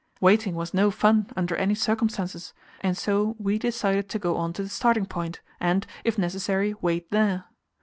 [0.19, 4.63] Waiting was no fun under any circumstances, and so we decided to go on to
[4.63, 7.45] the starting point, and, if necessary, wait there.